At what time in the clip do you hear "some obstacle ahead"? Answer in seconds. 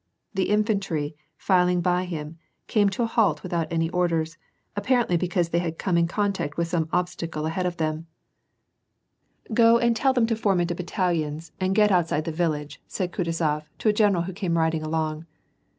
6.69-7.67